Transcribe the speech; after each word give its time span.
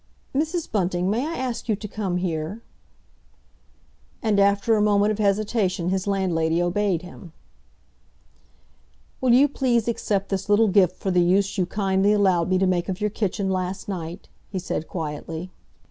"Mrs. 0.33 0.71
Bunting, 0.71 1.11
may 1.11 1.27
I 1.27 1.35
ask 1.35 1.69
you 1.69 1.75
to 1.75 1.87
come 1.87 2.17
here?" 2.17 2.63
And 4.23 4.39
after 4.39 4.75
a 4.75 4.81
moment 4.81 5.11
of 5.11 5.19
hesitation 5.19 5.89
his 5.89 6.07
landlady 6.07 6.59
obeyed 6.59 7.03
him. 7.03 7.33
"Will 9.21 9.33
you 9.33 9.47
please 9.47 9.87
accept 9.87 10.29
this 10.29 10.49
little 10.49 10.69
gift 10.69 10.95
for 10.95 11.11
the 11.11 11.21
use 11.21 11.55
you 11.55 11.67
kindly 11.67 12.13
allowed 12.13 12.49
me 12.49 12.57
to 12.57 12.65
make 12.65 12.89
of 12.89 12.99
your 12.99 13.11
kitchen 13.11 13.51
last 13.51 13.87
night?" 13.87 14.27
he 14.49 14.57
said 14.57 14.87
quietly. 14.87 15.51